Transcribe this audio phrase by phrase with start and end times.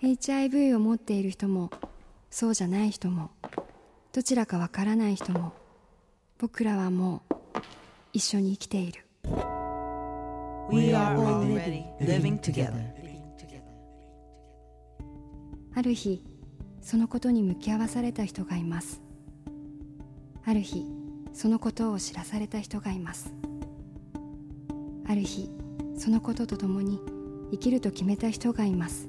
[0.00, 1.70] HIV を持っている人も
[2.30, 3.30] そうじゃない人も
[4.12, 5.52] どちらかわからない人も
[6.38, 7.34] 僕らはもう
[8.12, 9.04] 一緒に生きている。
[10.70, 12.98] We are already living together.
[15.74, 16.22] ある日
[16.80, 19.02] そのことに向き合わされた人がいます。
[20.44, 20.84] ある日
[21.32, 23.34] そのことを知らされた人がいます。
[25.08, 25.50] ある日
[25.96, 27.00] そのこととともに
[27.50, 29.08] 生きると決めた人がいます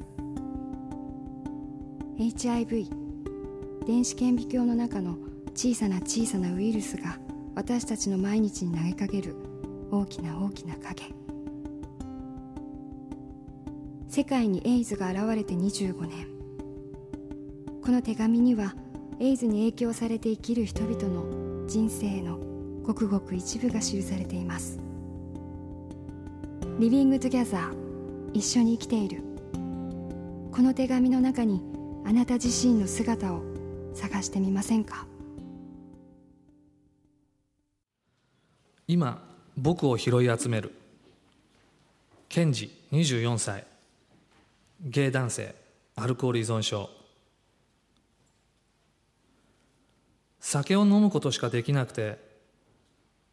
[2.20, 2.90] HIV
[3.88, 5.16] 電子顕微鏡の中の
[5.56, 7.18] 小さな小さなウイルスが
[7.56, 9.38] 私たちの毎日に投げかける。
[9.90, 11.14] 大きな大きな影。
[14.10, 16.28] 世界にエイズが現れて25年。
[17.82, 18.76] この手紙には
[19.22, 22.38] エイズに影響されて生きる人々の人生の
[22.84, 24.78] ごくごく一部が記されています。
[26.80, 27.74] Living Together。
[28.34, 29.24] 一緒に生きている。
[30.52, 33.44] この手紙の中にあなた自身の姿を
[33.94, 35.06] 探してみませんか？
[38.88, 39.24] 今
[39.56, 40.74] 僕を拾い集める。
[42.28, 43.66] ケンジ24歳。
[44.82, 45.56] ゲイ男性
[45.96, 46.90] アルコール依存症。
[50.40, 52.18] 酒を飲むことしかできなくて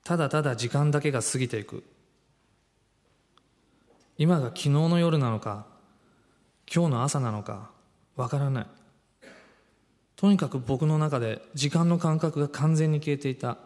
[0.05, 1.85] ただただ時間だけが過ぎていく。
[4.19, 5.67] 今が昨日の夜なのか
[6.73, 7.71] 今日の朝なのか。
[8.17, 8.67] わからない。
[10.17, 13.59] とにかく僕の中で時間の感覚が完全に消えていた。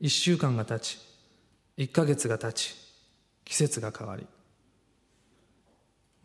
[0.00, 0.98] 一週間が経ち
[1.76, 2.74] 一ヶ月が経ち
[3.44, 4.26] 季節が変わり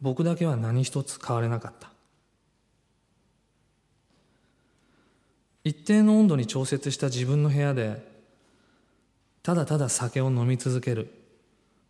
[0.01, 1.89] 僕だけは何一つ変われなかった。
[5.63, 8.03] 一定の温度に調節した自分の部屋で
[9.43, 11.13] ただただ酒を飲み続ける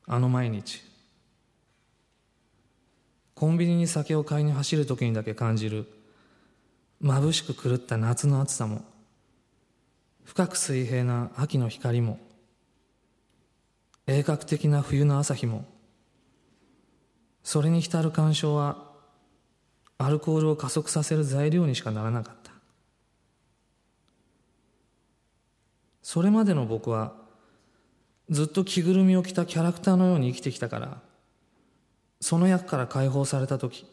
[0.07, 0.90] あの毎日。
[3.41, 5.87] コンビニに酒を買いに走る時にだけ感じる
[7.03, 8.85] 眩しく狂った夏の暑さも
[10.23, 12.19] 深く水平な秋の光も
[14.05, 15.65] 鋭角的な冬の朝日も
[17.41, 18.77] それに浸る感傷は
[19.97, 22.51] アルコールを加速させる材料にしかならなかった。
[26.03, 27.13] それまでの僕は
[28.29, 31.01] ずっと着ぐるみを着たキャラクターのように生きてきたから
[32.21, 33.85] その役から解放された時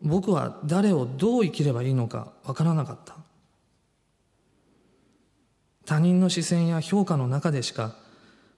[0.00, 3.16] 僕は誰をどう生きればいいのかわからなかった。
[5.84, 7.96] 他人の視線や評価の中でしか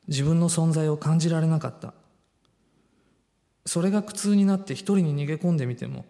[0.08, 1.92] 自分の存在を感じられなかった。
[3.66, 6.04] それが苦痛になって一人に逃げ込んでみても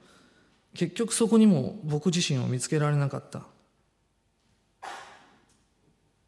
[0.74, 3.42] 結局そこにも僕自身を見つけられなかった。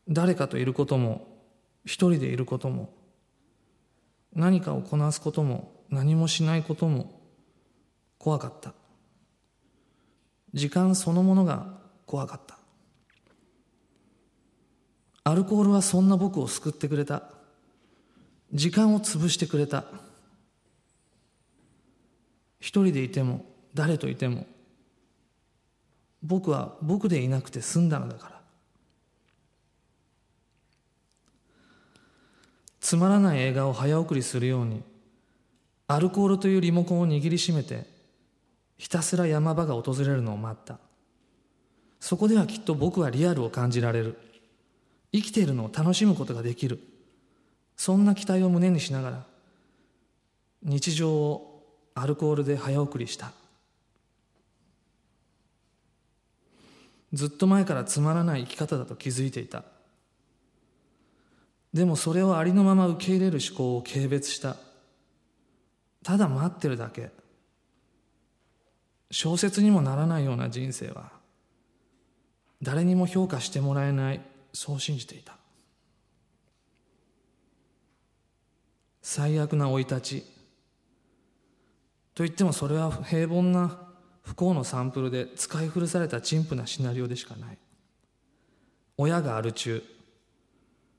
[0.08, 1.26] 誰かといることも
[1.84, 2.92] 一人でいることも
[4.34, 7.20] 何かをこなすことも何もしないことも
[8.18, 8.74] 怖かった。
[10.52, 11.66] 時間そのものが
[12.06, 12.58] 怖かった。
[15.24, 17.24] アルコールはそんな僕を救ってくれた。
[18.52, 19.84] 時間を潰してくれた。
[22.60, 24.46] 一人でいても誰といても
[26.22, 28.36] 僕は僕でいなくて済んだのだから。
[32.80, 34.82] つまらない映画を早送りするように
[35.88, 37.86] アルコールというリモコンを握りしめて
[38.76, 40.78] ひたすら山場が訪れるのを待った。
[42.00, 44.18] そこではきっと僕はリアルを感じられる。
[45.12, 46.80] 生きているのを楽しむことができる。
[47.76, 49.26] そんな期待を胸にしながら
[50.62, 51.64] 日常を
[51.94, 53.32] アルコールで早送りした。
[57.12, 59.62] ずっと前からつまらない生き方だと気づいていた。
[61.72, 64.56] でもそれをありのまま受け入れる思考を軽蔑した。
[66.06, 67.10] ただ待ってるだけ。
[69.10, 71.10] 小説にもならないような人生は
[72.62, 74.20] 誰にも評価してもらえない
[74.52, 75.36] そう信じていた。
[79.02, 80.20] 最悪な生い立ち。
[82.14, 83.76] と言ってもそれは平凡な
[84.22, 87.58] 不幸のサンプルで使い古された陳腐なシナリオでしかない。
[88.96, 89.82] 親がアル中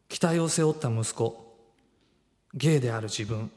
[0.09, 1.57] 期待を背負った息子。
[2.54, 3.50] ゲイである自分。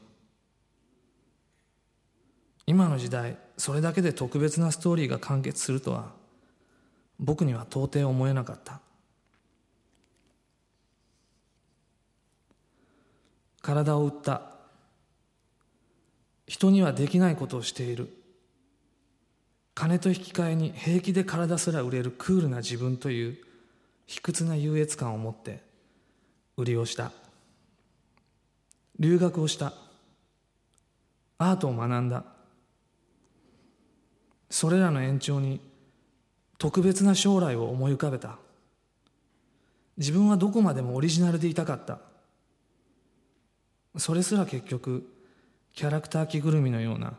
[2.67, 6.21] 今の時代それだけで特別なストーリーが完結するとは
[7.21, 8.81] 僕には到底思えなかった。
[13.61, 14.41] 体を売った。
[16.47, 18.09] 人にはできないことをしている。
[19.75, 23.37] 金と引き換えに平気で体すら売れるクールな自分という
[24.07, 25.61] 卑屈な優越感を持って
[26.57, 27.11] 売りをした。
[28.99, 29.73] 留学をした。
[31.37, 32.25] アートを学んだ。
[34.51, 35.61] それらの延長に
[36.57, 38.37] 特別な将来を思い浮かべた。
[39.97, 41.99] 自分はどこまでもオリジナルでいたかった。
[43.97, 45.09] それすら結局
[45.73, 47.13] キャラクター着ぐるみのような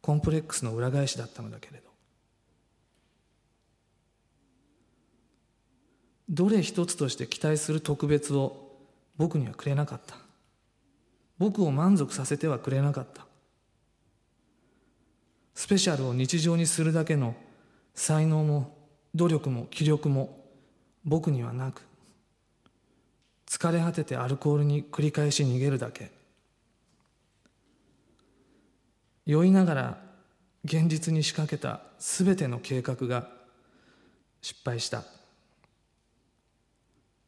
[0.00, 1.90] コンプレックスの裏返しだったのだけれど。
[6.30, 8.72] どれ一つとして期待する特別を
[9.18, 10.16] 僕にはくれなかった。
[11.36, 13.26] 僕を満足させてはくれなかった。
[15.70, 17.36] ペシャルを日常にするだけの
[17.94, 18.76] 才能も
[19.14, 20.36] 努力も気力も
[21.04, 21.86] 僕にはなく
[23.46, 26.10] 疲れ果ててアルコールに繰り返し逃げるだけ。
[29.26, 29.98] 酔いながら
[30.64, 33.28] 現実に仕掛けた全ての計画が
[34.42, 35.04] 失敗した。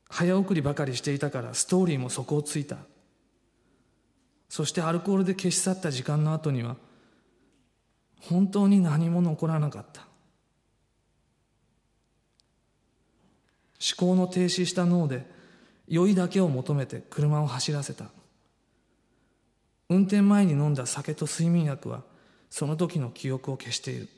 [0.09, 2.79] 早送りばかりしていたからストーリーも底をついた。
[4.49, 6.77] そしてアルコールで消し去った時間の後には
[8.29, 10.03] 本当に何も残らなかった。
[13.83, 15.27] 思考の停止した脳で
[15.89, 18.07] 酔いだけを求めて車を走らせた。
[19.89, 22.05] 運転前に飲んだ酒と睡眠薬は
[22.49, 24.09] その時の記憶を消している。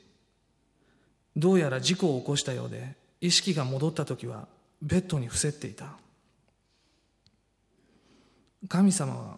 [1.35, 4.47] どうやら事故を起こしたようで意識が戻った時は
[4.81, 5.97] ベッドに伏せっていた。
[8.67, 9.37] 神様は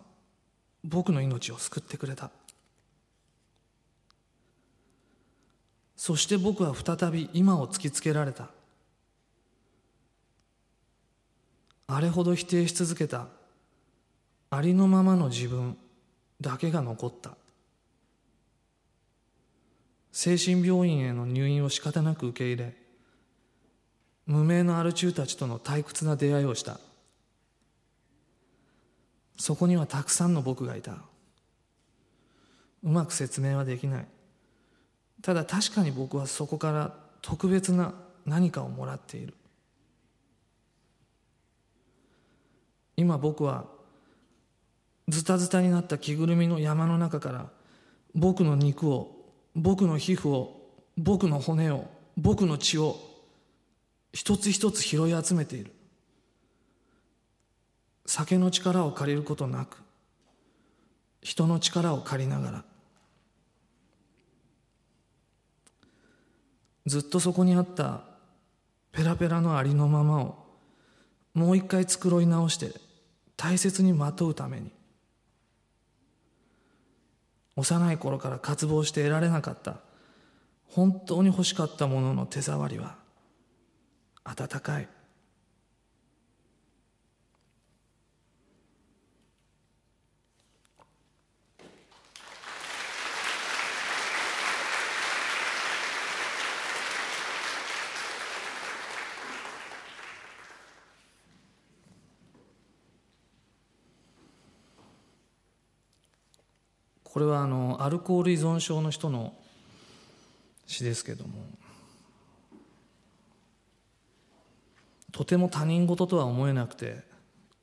[0.84, 2.32] 僕の命を救ってくれた。
[5.98, 8.50] そして僕は再び今を突きつけられた。
[11.88, 13.28] あれほど否定し続けた。
[14.52, 15.76] ありのままの自分
[16.40, 17.36] だけが残った。
[20.12, 22.74] 精神病院への入院を仕方なく受け入れ
[24.26, 26.80] 無名のアル中たちとの退屈な出会いをした。
[29.38, 30.94] そこにはたくさんの僕がいた。
[32.84, 34.08] うまく説明はできない。
[35.28, 37.94] ただ確かに僕はそこから特別な
[38.26, 39.34] 何かをもらっている。
[42.96, 43.66] 今僕は
[45.10, 47.50] ズタズタになった着ぐるみの山の中から
[48.16, 49.18] 僕の肉を
[49.54, 50.66] 僕の皮膚を
[50.98, 52.98] 僕の骨を僕の血を
[54.14, 55.74] 一つ一つ拾い集めている。
[58.06, 59.84] 酒の力を借りることなく
[61.22, 62.77] 人の力を借りながら
[66.88, 68.02] ずっとそこにあった
[68.92, 70.36] ペラペラのありのままを
[71.34, 72.72] もう一回繕い直して
[73.36, 74.72] 大切にまとうために
[77.58, 79.78] 幼い頃から渇望して得られなかった
[80.70, 82.96] 本当に欲しかったものの手触りは
[84.24, 84.88] 温かい。
[107.18, 109.34] これはあのアルコール依存症の人の
[110.68, 111.34] 詩ですけども
[115.12, 117.00] とても他人事とは思えなくて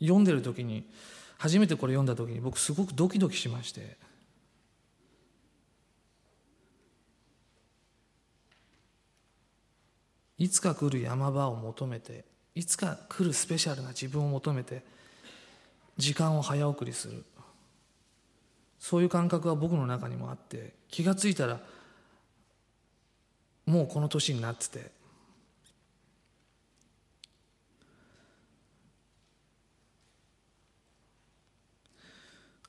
[0.01, 0.91] 読んでる時に
[1.39, 3.97] 初めてこれ読んだ時に僕すごくドキドキしまして
[10.37, 12.25] いつか来る山場を求めて
[12.57, 14.83] いつか来るスペシャルな自分を求めて
[15.97, 17.25] 時間を早送りする。
[18.85, 21.59] そういう感覚が僕の中にもあって気が付いたら
[23.65, 24.91] もうこの年になってて。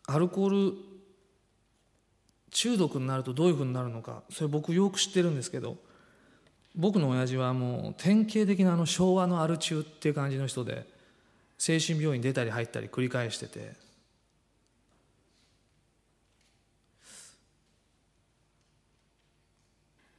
[0.07, 0.77] アルコール
[2.51, 5.75] 中毒になるとどういうふうになるのかそれ僕よく知ってるんですけど
[6.75, 10.88] 僕の親父はもう典型的なあの昭和のアル中っていう感じの人で
[11.57, 13.85] 精神病院出たり入ったり繰り返してて。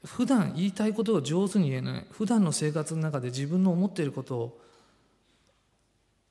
[0.06, 2.06] 普段言いたいことを上手に言えない。
[2.10, 4.60] 普段の生活の中で自分の思っていることを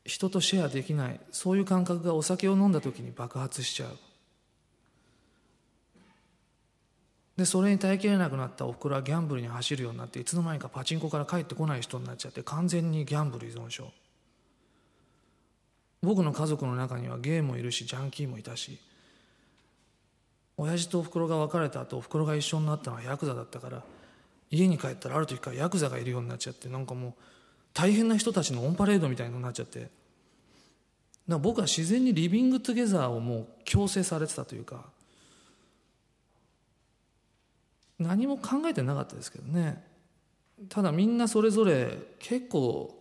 [0.05, 1.19] 人とシェアできない。
[1.31, 3.97] そういう感覚がお酒を飲んだ時に爆発しちゃう。
[7.37, 8.65] でそれに耐えきれなくなった。
[8.65, 13.91] おふくろはギャンブルに走るようになっていつの間にかパチンコから帰ってこない人になっちゃって完全にギャンブル依存症。
[16.01, 18.79] 僕の家族の中にはゲイもいるしジャンキーもいたし
[20.57, 23.83] 親父とおふくろが別れた後おふくろが一緒になったのはヤクザだったから
[24.49, 27.13] 家に帰ったらある時からヤクザがいるようになっちゃってなんかもう
[27.73, 29.89] 大変な人たちのオンパレードみたいになっちゃって
[31.27, 34.85] だ僕は自然にリビングトゥゲザーをもう強制されてたというか
[37.99, 39.81] 何も考えてなかったですけどね。
[40.69, 42.93] ただみんなそれぞれ結構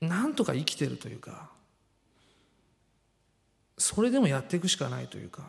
[0.00, 1.50] なんとか生きてるというか
[3.84, 5.42] それでもやっていくしかないというか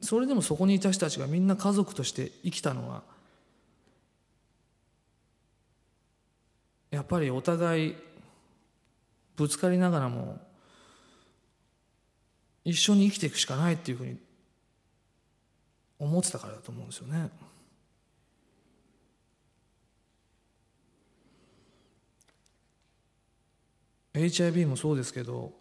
[0.00, 3.02] それでもそこにいた人たちがみんな家族として生きたのは
[6.92, 7.96] やっぱりお互い
[9.34, 10.38] ぶつかりながらも
[12.64, 14.16] 一緒に生きていくしかないっていうふうに
[15.98, 17.28] 思ってたからだと思うんですよね。
[24.14, 25.58] HIV もそうですけど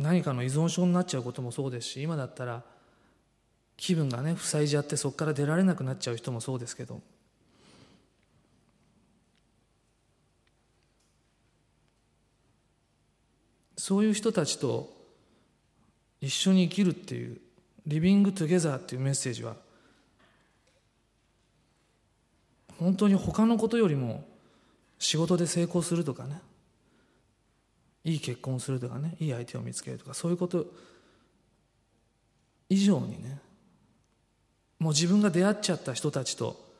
[0.00, 2.62] 何かの依存症になっちゃうこともそうですし今だったら
[3.76, 7.00] 気分がね塞いじゃってそこから出られなくなっちゃう人もそうですけど。
[13.76, 14.92] そういう人たちと
[16.20, 17.40] 一緒に生きるっていう
[17.86, 19.56] リビングトゥゲザーっていうメッセージは
[22.78, 24.22] 本当に他のことよりも
[24.98, 26.42] 仕事で成功するとかね
[28.04, 30.66] いい結婚するとかねいい相手を見つけるとかそういうこと
[32.68, 33.38] 以上にね
[34.78, 36.70] もう自分が出会っちゃった人たちと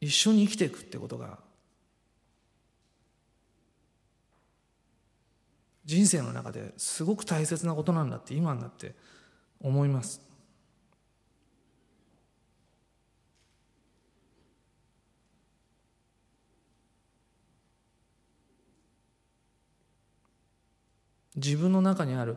[0.00, 1.38] 一緒に生きていくってことが
[5.86, 8.94] 人生の中ですごく大切なことなんだって今になって
[9.60, 10.25] 思います。
[21.36, 22.36] 自分の中にある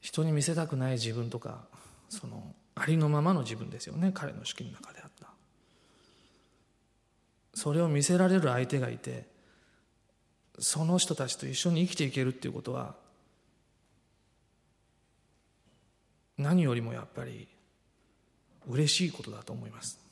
[0.00, 1.64] 人に見せたくない自分とか
[2.08, 5.28] そのありのままの自分ですよね彼の式の中であった。
[7.54, 9.26] それを見せられる相手がいて
[10.58, 12.94] その人たちと一緒に生きていけるっていうことは
[16.38, 17.48] 何よりもやっぱり
[18.68, 20.05] 嬉しいことだと思います。